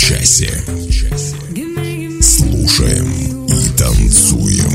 [0.00, 0.50] Часе.
[2.22, 4.72] Слушаем и танцуем.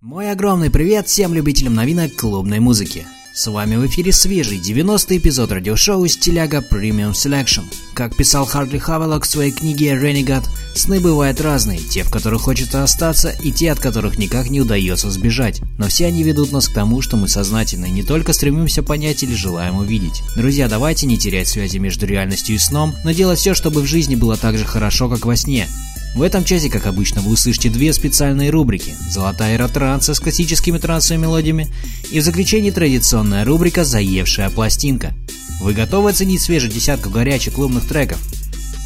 [0.00, 3.06] Мой огромный привет всем любителям новинок клубной музыки.
[3.34, 7.64] С вами в эфире свежий 90-й эпизод радиошоу «Стиляга Premium Selection».
[8.00, 12.82] Как писал Хардли Хавелок в своей книге «Renegade», сны бывают разные, те, в которых хочется
[12.82, 15.60] остаться, и те, от которых никак не удается сбежать.
[15.76, 19.34] Но все они ведут нас к тому, что мы сознательно не только стремимся понять или
[19.34, 20.22] желаем увидеть.
[20.34, 24.14] Друзья, давайте не терять связи между реальностью и сном, но делать все, чтобы в жизни
[24.14, 25.68] было так же хорошо, как во сне.
[26.14, 30.78] В этом часе, как обычно, вы услышите две специальные рубрики «Золотая эра транса» с классическими
[30.78, 31.68] трансовыми мелодиями
[32.10, 35.14] и в заключении традиционная рубрика «Заевшая пластинка».
[35.60, 38.18] Вы готовы оценить свежую десятку горячих клубных треков?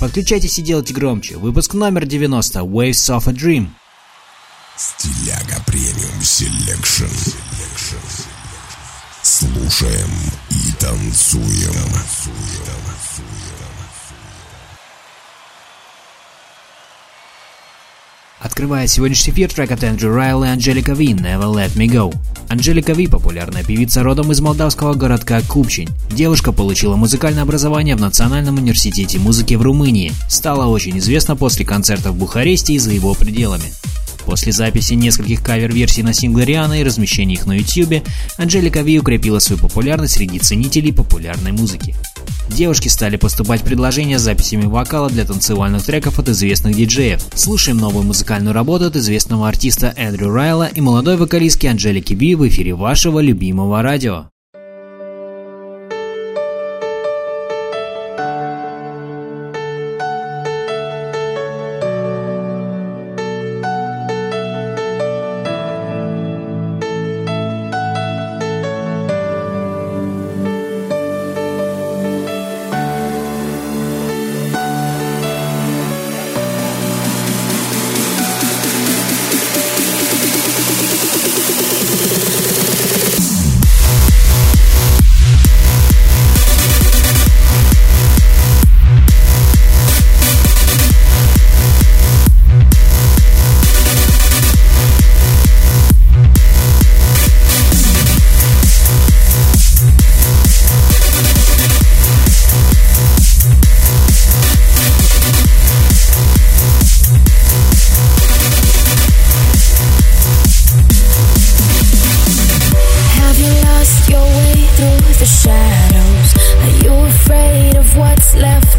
[0.00, 1.36] Подключайтесь и делайте громче.
[1.36, 3.69] Выпуск номер 90 «Waves of a Dream».
[4.77, 7.05] Стиляга Premium Selection.
[9.22, 10.11] Слушаем
[10.50, 11.75] и танцуем.
[18.45, 22.14] Открывает сегодняшний эфир трек от Эндрю Райл и Анджелика Ви «Never Let Me Go».
[22.50, 25.89] Анджелика Ви– популярная певица родом из молдавского городка Купчинь.
[26.11, 30.12] Девушка получила музыкальное образование в Национальном университете музыки в Румынии.
[30.28, 33.72] Стала очень известна после концертов в Бухаресте и за его пределами.
[34.27, 38.06] После записи нескольких кавер-версий на синглы Рианы и размещения их на YouTube,
[38.37, 41.97] Анджелика Ви укрепила свою популярность среди ценителей популярной музыки.
[42.48, 47.22] Девушки стали поступать предложения с записями вокала для танцевальных треков от известных диджеев.
[47.34, 52.47] Слушаем новую музыкальную работу от известного артиста Эндрю Райла и молодой вокалистки Анджелики Би в
[52.47, 54.27] эфире вашего любимого радио.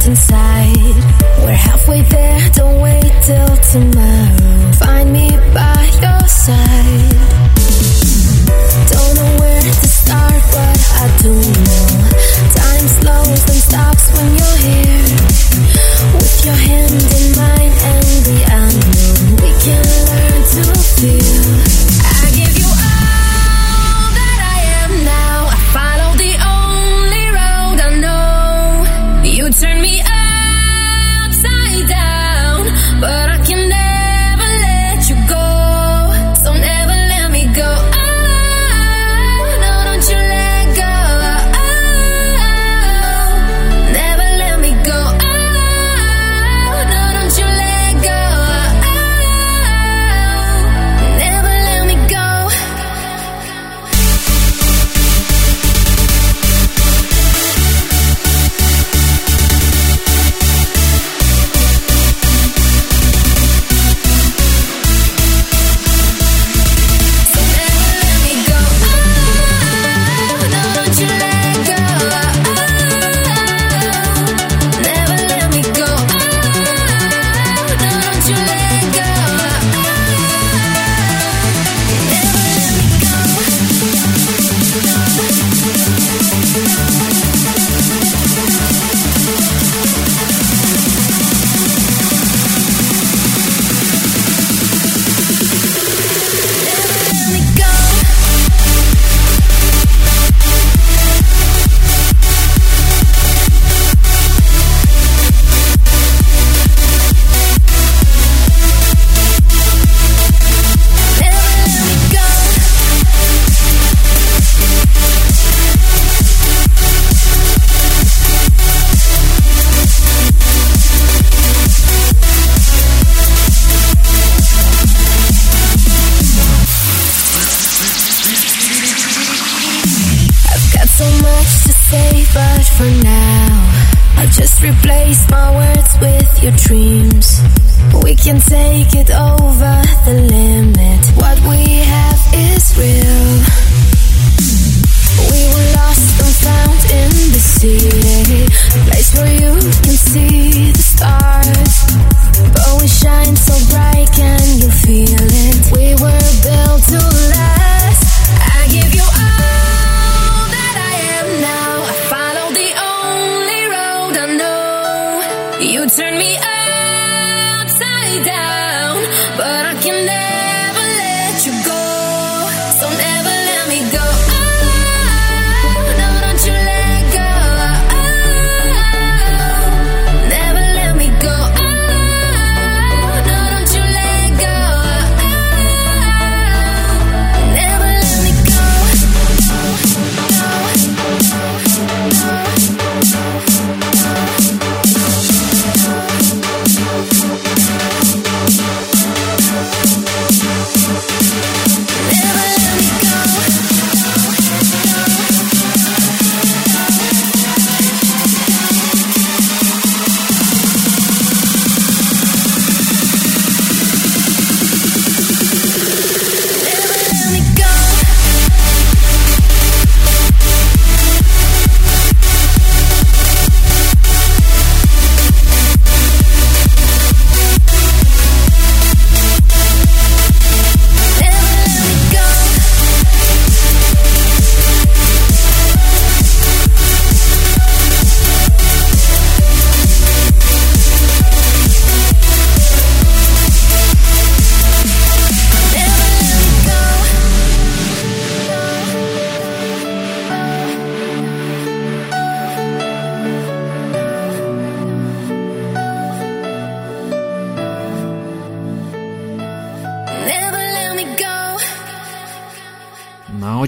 [0.08, 0.78] Inside?
[1.44, 4.35] We're halfway there, don't wait till tomorrow.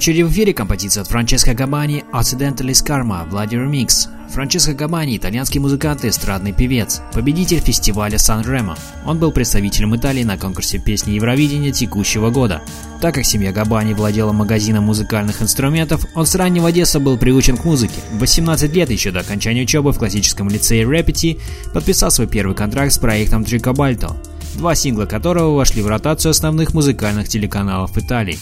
[0.08, 4.08] Очереди в эфире композиция от Франческо Габани «Accidentalis Karma» Влади Ремикс.
[4.30, 8.78] Франческо Габани– итальянский музыкант и эстрадный певец, победитель фестиваля Сан-Ремо.
[9.06, 12.62] Он был представителем Италии на конкурсе песни Евровидения текущего года.
[13.02, 17.66] Так как семья Габани владела магазином музыкальных инструментов, он с раннего детства был приучен к
[17.66, 18.00] музыке.
[18.14, 21.38] В 18 лет, еще до окончания учебы в классическом лицее Репети,
[21.74, 24.16] подписал свой первый контракт с проектом Трикобальто,
[24.56, 28.40] два сингла которого вошли в ротацию основных музыкальных телеканалов Италии.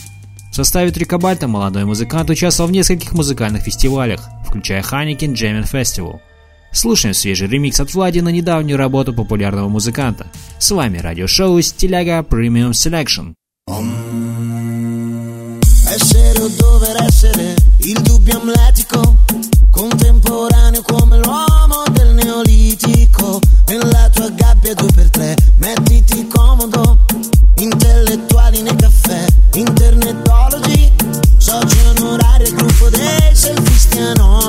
[0.55, 6.21] В составе Трикобальта молодой музыкант участвовал в нескольких музыкальных фестивалях, включая Heineken Jamming Festival.
[6.71, 10.27] Слушаем свежий ремикс от Влади на недавнюю работу популярного музыканта.
[10.57, 13.33] С вами радиошоу Стиляга Premium Selection.
[19.73, 23.41] Contemporaneo come l'uomo del neolitico.
[23.67, 26.99] Nella tua gabbia due per tre, mettiti comodo,
[27.57, 29.84] intellettuali nei caffè, internetologi,
[33.31, 34.44] es cristiano.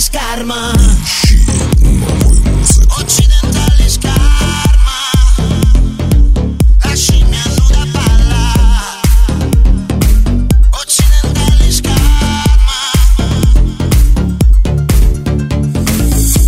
[0.00, 0.72] scarma.
[2.98, 4.62] Occidentali scarma.
[6.82, 9.00] La scimmia nuda palla.
[10.70, 12.42] Occidentali scarma.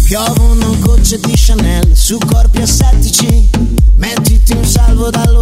[0.05, 3.49] Piovono gocce di Chanel su corpi assettici.
[3.97, 5.36] Mettiti in salvo dal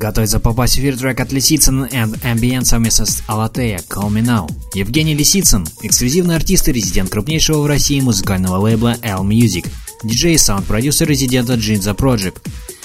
[0.00, 4.50] Готовится попасть в эфир от Лисицын and Ambient совместно с Алатея Call Me Now.
[4.72, 9.68] Евгений Лисицын– эксклюзивный артист и резидент крупнейшего в России музыкального лейбла L Music,
[10.02, 12.38] диджей и саунд-продюсер резидента Jinza Project.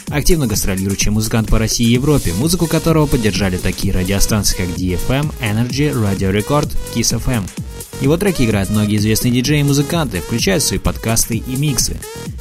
[0.09, 5.93] Активно гастролирующий музыкант по России и Европе, музыку которого поддержали такие радиостанции, как DFM, Energy,
[5.93, 7.64] Radio Record, Kiss FM.
[8.01, 11.97] Его треки играют многие известные диджеи и музыканты, включая свои подкасты и миксы.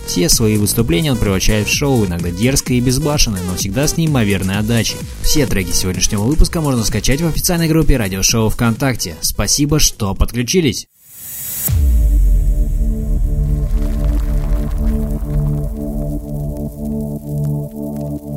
[0.07, 4.59] Все свои выступления он превращает в шоу, иногда дерзкое и безбашенное, но всегда с неимоверной
[4.59, 4.99] отдачей.
[5.23, 9.17] Все треки сегодняшнего выпуска можно скачать в официальной группе радиошоу ВКонтакте.
[9.21, 10.89] Спасибо, что подключились!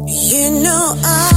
[0.07, 1.36] You know I'm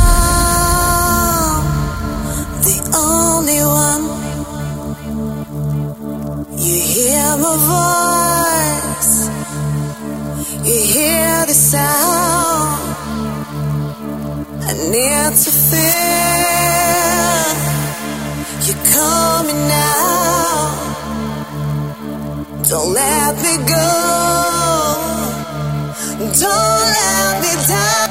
[7.40, 7.56] hear my
[9.00, 9.28] voice.
[10.66, 12.80] You hear the sound.
[14.62, 15.90] I need to feel
[18.66, 20.60] you coming now.
[22.68, 23.88] Don't let me go.
[26.40, 28.10] Don't let me down.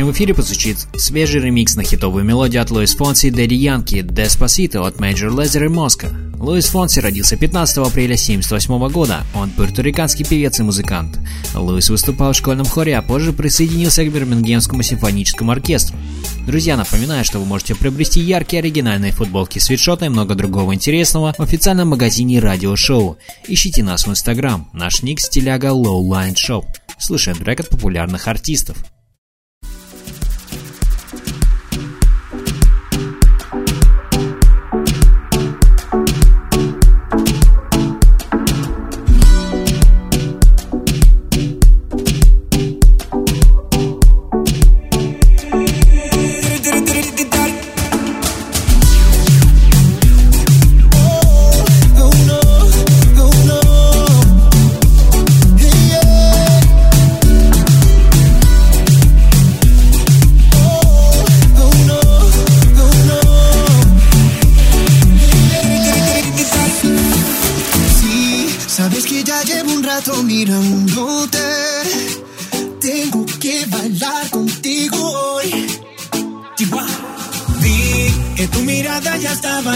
[0.00, 4.86] Следующем эфире прозвучит свежий ремикс на хитовую мелодию от Луис Фонси и Дэдди Янки «Despacito»
[4.86, 6.08] от Major Lazer и Моска.
[6.38, 9.24] Луис Фонси родился 15 апреля 1978 года.
[9.34, 11.18] Он пуэрториканский певец и музыкант.
[11.54, 15.98] Луис выступал в школьном хоре, а позже присоединился к Бирмингемскому симфоническому оркестру.
[16.46, 21.42] Друзья, напоминаю, что вы можете приобрести яркие оригинальные футболки, свитшоты и много другого интересного в
[21.42, 23.18] официальном магазине радиошоу.
[23.46, 24.66] Ищите нас в инстаграм.
[24.72, 26.64] Наш ник стиляга Lowline Shop.
[26.98, 28.78] Слушаем трек от популярных артистов.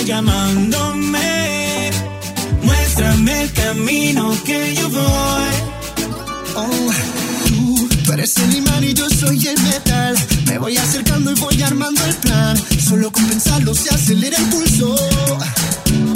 [0.05, 1.91] llamándome.
[2.63, 5.55] Muéstrame el camino que yo voy.
[6.57, 6.91] Oh,
[7.49, 10.17] tú, tú eres el imán y yo soy el metal.
[10.47, 12.57] Me voy acercando y voy armando el plan.
[12.79, 14.95] Solo con pensarlo se acelera el pulso.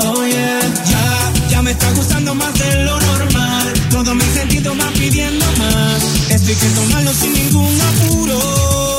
[0.00, 3.72] Oh yeah, ya, ya me está gustando más de lo normal.
[3.90, 6.02] Todo mi sentido va pidiendo más.
[6.30, 8.97] Esto hay que tomarlo sin ningún apuro.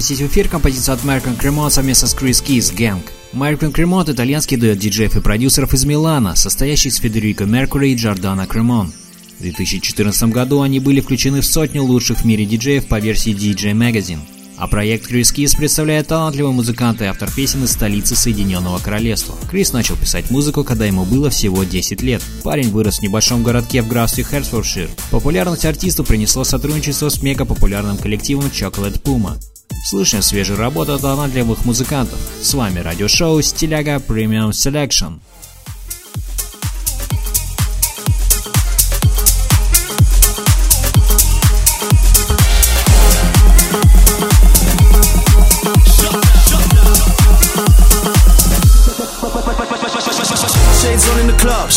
[0.00, 3.02] Запустить в эфир композицию от American Cremont совместно с Chris Keys Gang.
[3.34, 8.46] American Cremont– итальянский дуэт диджеев и продюсеров из Милана, состоящий из Федерико Меркури и Джордана
[8.46, 8.90] Кремон.
[9.38, 13.72] В 2014 году они были включены в сотню лучших в мире диджеев по версии DJ
[13.72, 14.20] Magazine.
[14.56, 19.36] А проект Крис Кис представляет талантливый музыкант и автор песен из столицы Соединенного Королевства.
[19.50, 22.22] Крис начал писать музыку, когда ему было всего 10 лет.
[22.42, 24.88] Парень вырос в небольшом городке в графстве Херсфордшир.
[25.10, 29.38] Популярность артисту принесло сотрудничество с мега-популярным коллективом Chocolate Puma.
[29.84, 32.18] Слушаем свежую работу талантливых музыкантов.
[32.40, 35.20] С вами радиошоу Стиляга Premium Selection.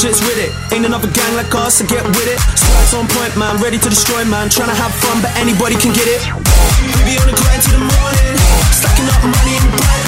[0.04, 0.52] shit's with it.
[0.74, 2.40] Ain't another gang like us, so get with it.
[2.60, 4.50] Squats on point, man, ready to destroy, man.
[4.50, 6.43] Trying to have fun, but anybody can get it.
[7.04, 8.34] Be on the grind till the morning,
[8.72, 10.04] stacking up money in the bank.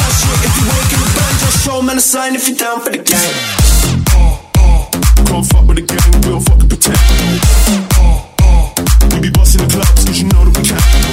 [0.00, 0.64] Touch shit if you
[1.12, 1.32] the.
[1.40, 1.66] Just
[1.98, 2.98] a sign if you're down for the.
[5.28, 6.98] Can't fuck with the gang, we don't fucking pretend.
[9.12, 11.07] We be busting the clubs, cause you know that we can.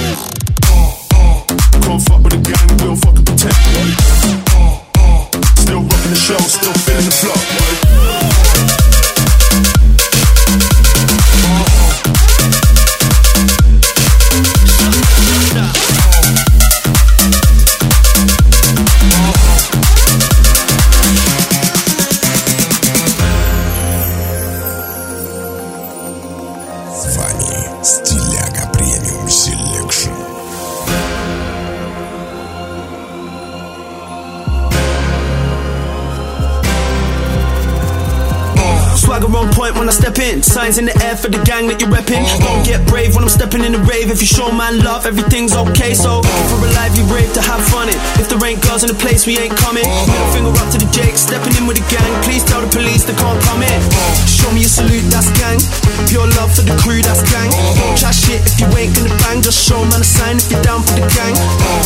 [40.66, 42.26] In the air for the gang that you're repping.
[42.42, 44.10] Don't get brave when I'm stepping in the rave.
[44.10, 45.94] If you show man love, everything's okay.
[45.94, 47.94] So for a lively rave to have fun in.
[48.18, 49.86] If there ain't girls in the place, we ain't coming.
[49.86, 52.10] Middle finger up to the Jake, stepping in with the gang.
[52.26, 53.78] Please tell the police they can't come in.
[54.26, 55.62] Show me a salute, that's gang.
[56.10, 57.48] Pure love for the crew, that's gang.
[57.94, 59.38] Chat shit if you ain't gonna bang.
[59.46, 61.38] Just show man a sign if you're down for the gang.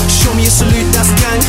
[0.09, 1.41] Show me a salute, that's gang.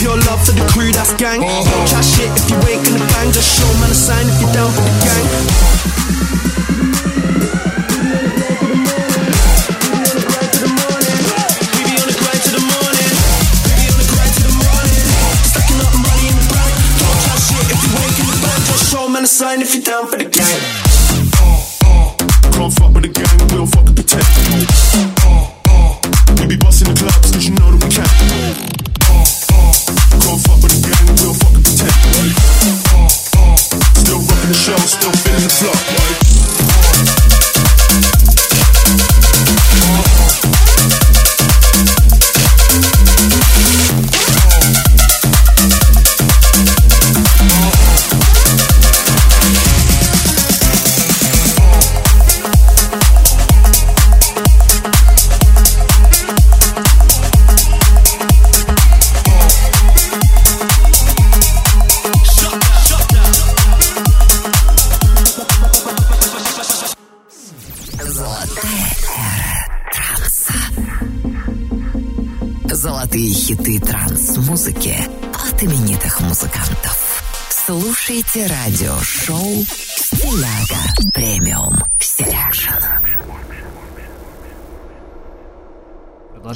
[0.00, 1.44] Pure love for the crew, that's gang.
[1.84, 3.28] Chat shit if you ain't gonna bang.
[3.28, 6.47] Just show man a sign if you're down for the gang.
[19.88, 20.27] Down for the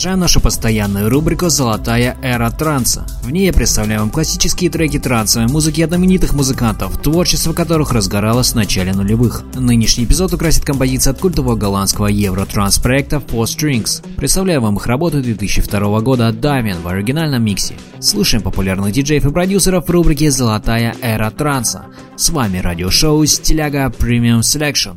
[0.02, 3.06] Продолжаем нашу постоянную рубрику «Золотая эра транса».
[3.22, 8.50] В ней я представляю вам классические треки трансовой музыки от знаменитых музыкантов, творчество которых разгоралось
[8.50, 9.44] в начале нулевых.
[9.54, 14.04] Нынешний эпизод украсит композиция от культового голландского евро-транс проекта Four Strings.
[14.16, 17.76] Представляю вам их работу 2002 года Damien в оригинальном миксе.
[18.00, 21.84] Слушаем популярных диджеев и продюсеров в рубрике «Золотая эра транса».
[22.16, 24.96] С вами радиошоу «Стиляга Premium Selection».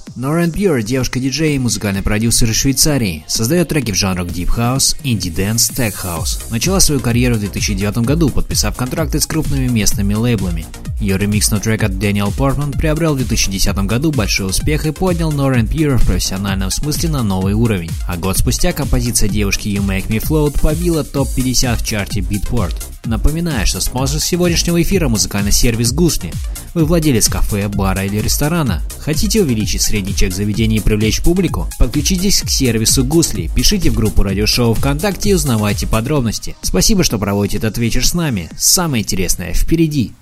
[0.17, 3.23] Nora Pure– девушка-диджей и музыкальный продюсер из Швейцарии.
[3.27, 6.43] Создает треки в жанрах Deep House, Indie Dance, Tech House.
[6.51, 10.65] Начала свою карьеру в 2009 году, подписав контракты с крупными местными лейблами.
[10.99, 15.31] Ее ремикс на трек от Дэниел Портман приобрел в 2010 году большой успех и поднял
[15.31, 17.91] Northern Pure в профессиональном смысле на новый уровень.
[18.05, 22.90] А год спустя композиция девушки You Make Me Float побила топ-50 в чарте Beatport.
[23.05, 26.31] Напоминаю, что спонсор сегодняшнего эфира– музыкальный сервис Гусли.
[26.75, 28.83] Вы владелец кафе, бара или ресторана.
[28.99, 31.67] Хотите увеличить средний чек заведения и привлечь публику?
[31.79, 36.55] Подключитесь к сервису Гусли, пишите в группу радиошоу ВКонтакте и узнавайте подробности.
[36.61, 38.49] Спасибо, что проводите этот вечер с нами.
[38.57, 40.13] Самое интересное впереди.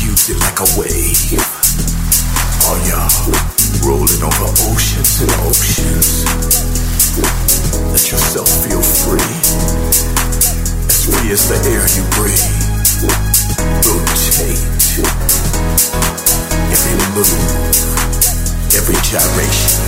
[0.00, 1.97] Use it like a wave.
[2.70, 3.08] Oh yeah,
[3.88, 6.28] rolling over oceans and oceans.
[7.92, 9.32] Let yourself feel free,
[10.86, 12.44] as free as the air you breathe.
[17.16, 17.32] Move,
[18.76, 19.78] every gyration.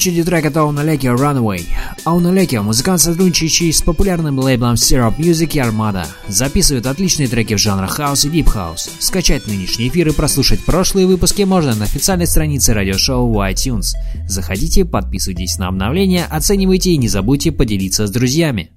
[0.00, 1.62] Очереди трек от Ауналеки Runaway.
[2.06, 6.06] Ауналеки– музыкант, сотрудничающий с популярным лейблом Sirup Music и Armada.
[6.26, 8.88] Записывает отличные треки в жанрах хаус и deep house.
[8.98, 13.92] Скачать нынешний эфир и прослушать прошлые выпуски можно на официальной странице радиошоу в iTunes.
[14.26, 18.70] Заходите, подписывайтесь на обновления, оценивайте и не забудьте поделиться с друзьями.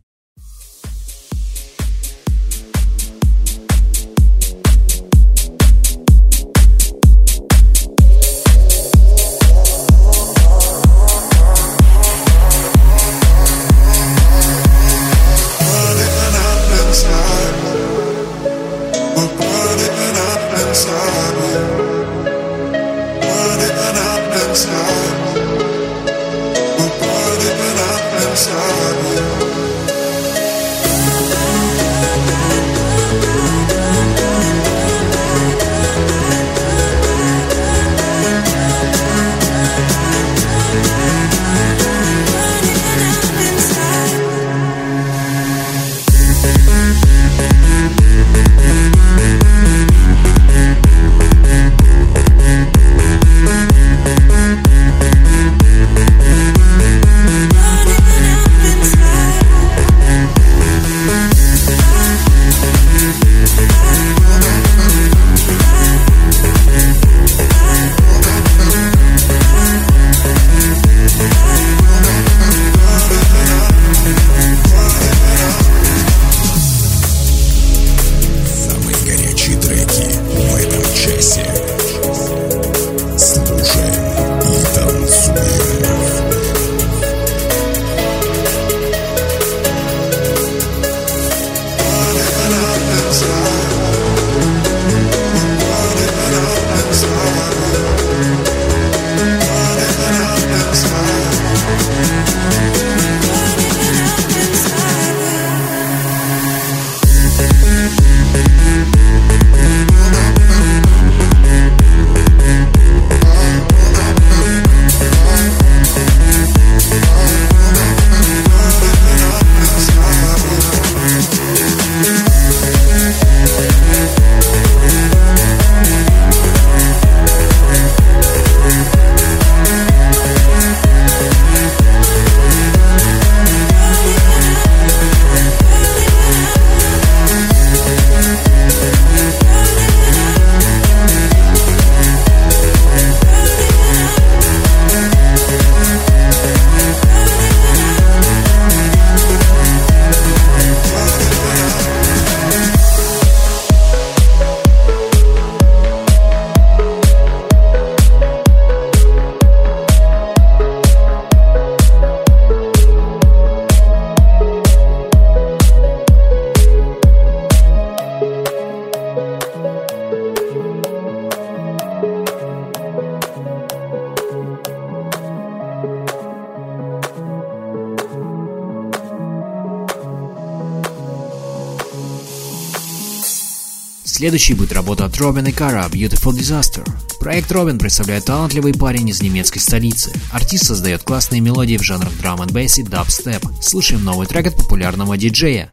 [184.34, 186.84] Следующей будет работа от Робин и Кара «Beautiful Disaster».
[187.20, 190.12] Проект Робин представляет талантливый парень из немецкой столицы.
[190.32, 193.46] Артист создает классные мелодии в жанрах драм н бейс и дабстеп.
[193.62, 195.72] Слушаем новый трек от популярного диджея.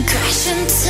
[0.00, 0.30] break
[0.68, 0.89] my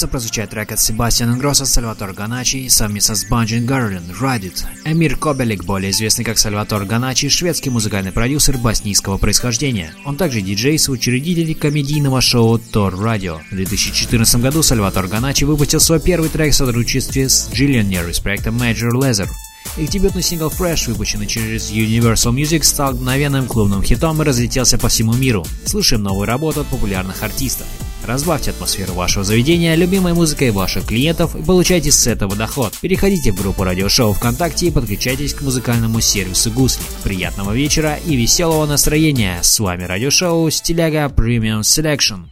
[0.00, 4.64] Готовится прозвучать трек от Себастьяна Гросса, Сальватор Ганачи совместно с Банджин Гарлин «Ride It».
[4.86, 9.92] Эмир Кобелик, более известный как Сальватор Ганачи, шведский музыкальный продюсер боснийского происхождения.
[10.06, 13.40] Он также диджей, соучредитель комедийного шоу Тор Радио.
[13.50, 18.48] В 2014 году Сальватор Ганачи выпустил свой первый трек в сотрудничестве с Jillionaire из проекта
[18.48, 19.28] Major Lazer.
[19.76, 24.88] Их дебютный сингл Fresh, выпущенный через Universal Music, стал мгновенным клубным хитом и разлетелся по
[24.88, 25.44] всему миру.
[25.66, 27.66] Слушаем новую работу от популярных артистов.
[28.10, 32.76] Разбавьте атмосферу вашего заведения любимой музыкой ваших клиентов и получайте с этого доход.
[32.80, 36.82] Переходите в группу радиошоу ВКонтакте и подключайтесь к музыкальному сервису Гусли.
[37.04, 39.38] Приятного вечера и веселого настроения.
[39.44, 42.24] С вами радиошоу Стиляга Selection.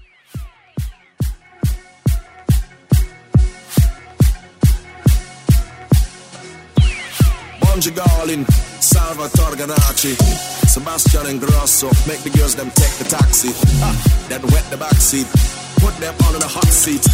[7.60, 8.44] Bungie Garlin,
[8.80, 10.16] Salvatore Ganacci,
[10.66, 13.50] Sebastian Ingrosso, make the girls them take the taxi,
[13.80, 15.28] ah, then wet the back seat,
[15.80, 17.04] put them all in the hot seat.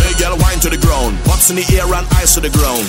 [0.00, 2.84] Hey girl, wine to the ground, butts in the air and eyes to the ground.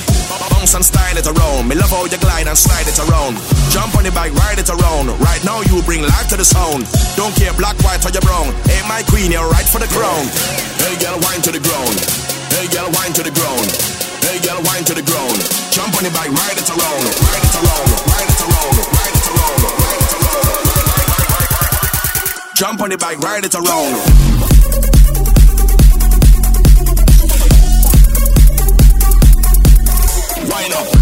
[0.51, 3.39] Bounce and style it around, me love how you glide and slide it around.
[3.71, 5.09] Jump on the bike, ride it around.
[5.19, 6.85] Right now you bring life to the sound.
[7.15, 8.51] Don't care black, white or you brown.
[8.67, 10.25] Hey my queen, you're right for the crown.
[10.79, 11.97] Hey girl, wine to the ground.
[12.55, 13.69] Hey girl, wine to the ground.
[14.25, 15.37] Hey girl, wine to the ground.
[15.71, 18.94] Jump on the bike, ride it around, ride it around, ride it around,
[22.55, 23.65] Jump on the bike, ride it around.
[30.49, 30.94] Wind up.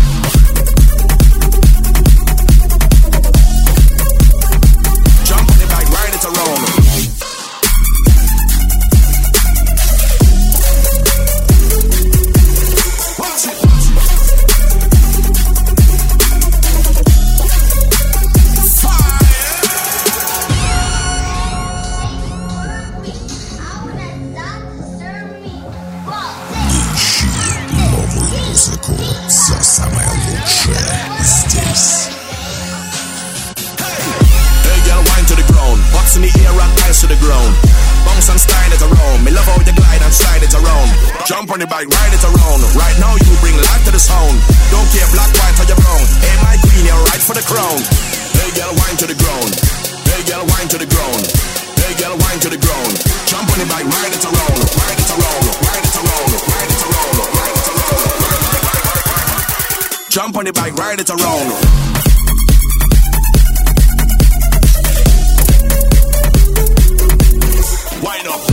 [28.52, 28.96] музыку.
[29.28, 30.78] Все самое лучшее
[31.20, 32.08] здесь.
[34.64, 35.80] Hey girl, wine to the ground.
[35.92, 37.54] Box in the air and ice to the ground.
[38.04, 39.24] Bounce and style it around.
[39.24, 40.88] Me love how you glide and slide it around.
[41.26, 42.60] Jump on the bike, ride it around.
[42.76, 44.36] Right now you bring life to the sound.
[44.70, 46.04] Don't care black, white or you brown.
[46.20, 47.78] Hey my queen, you're right for the crown.
[48.36, 49.52] Hey girl, wine to the ground.
[50.08, 51.24] Hey girl, wine to the ground.
[51.80, 52.92] Hey girl, wine to the ground.
[53.26, 54.58] Jump on the bike, ride it around.
[54.76, 55.44] Ride it around.
[55.64, 56.30] Ride it around.
[56.48, 57.16] Ride it around.
[57.36, 58.21] Ride it around.
[60.13, 61.49] Jump on the bike, ride it around.
[68.03, 68.52] Wind up.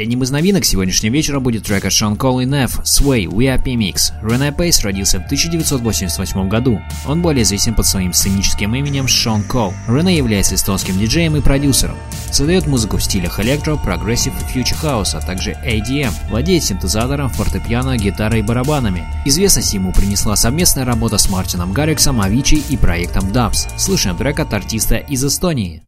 [0.00, 4.14] Последним из новинок сегодняшнего вечера будет трек от Syn Cole и Nevve «Sway VIP Mix».
[4.22, 6.80] Рене Пайс родился в 1988 году.
[7.06, 9.74] Он более известен под своим сценическим именем Syn Cole.
[9.86, 11.98] Рене является эстонским диджеем и продюсером.
[12.32, 16.14] Создает музыку в стилях электро, progressive и future house, а также EDM.
[16.30, 19.06] Владеет синтезатором, фортепиано, гитарой и барабанами.
[19.26, 23.68] Известность ему принесла совместная работа с Мартином Гарриксом, Авичи и проектом Dubs.
[23.76, 25.82] Слушаем трек от артиста из Эстонии.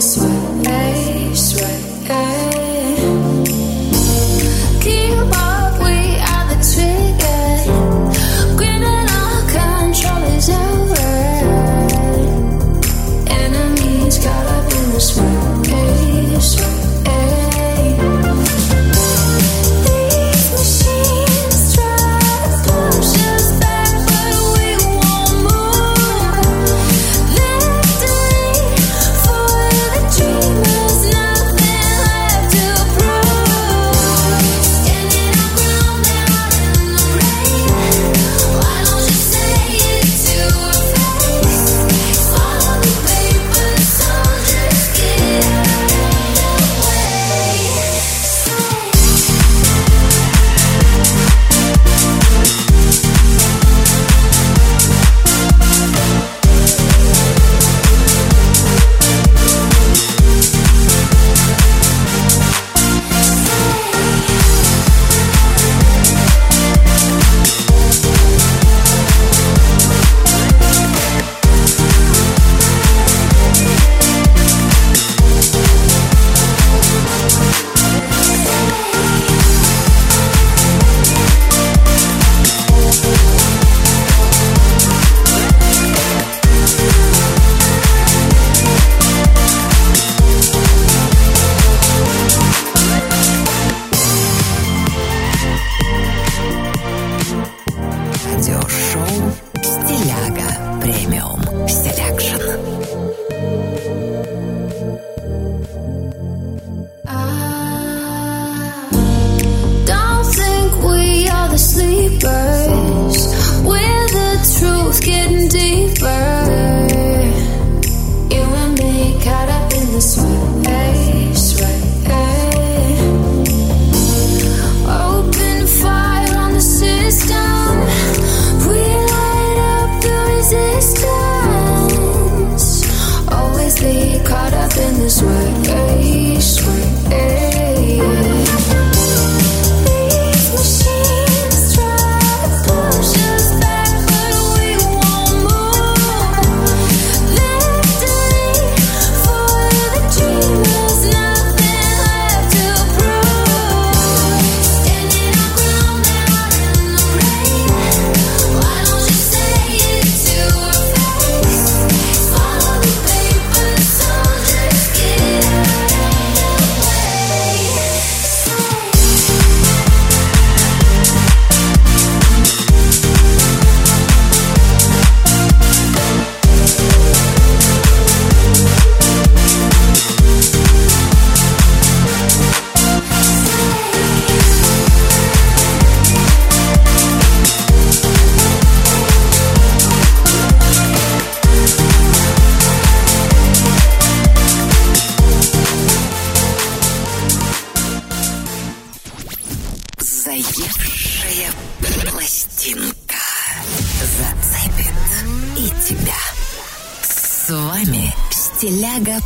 [0.00, 0.39] this way.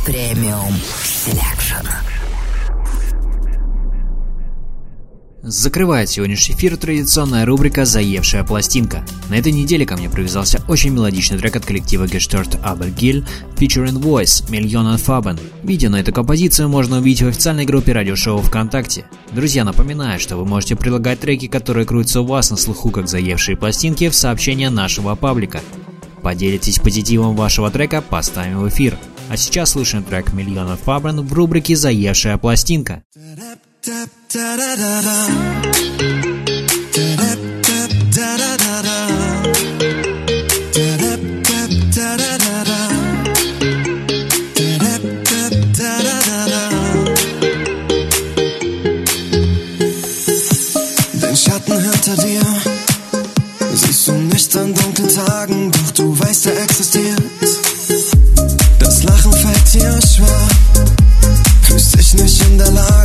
[0.03, 0.73] Premium
[1.03, 1.87] Selection.
[5.43, 9.05] Закрывает сегодняшний эфир традиционная рубрика «Заевшая пластинка».
[9.29, 14.01] На этой неделе ко мне привязался очень мелодичный трек от коллектива Gestört aber GeiL featuring
[14.01, 15.39] Voyce Millionen Farben.
[15.63, 19.05] Видео на эту композицию можно увидеть в официальной группе радиошоу ВКонтакте.
[19.33, 23.55] Друзья, напоминаю, что вы можете предлагать треки, которые крутятся у вас на слуху как заевшие
[23.55, 25.61] пластинки в сообщения нашего паблика.
[26.23, 28.97] Поделитесь позитивом вашего трека, поставим в эфир.
[29.29, 33.03] А сейчас слушаем трек Million Faben в рубрике «Заевшая пластинка».
[52.05, 52.41] Hinter dir
[53.73, 57.04] siehst du nicht an dunklen Tagen, doch du weißt, er existiert.
[62.15, 63.04] Düşün şimdalar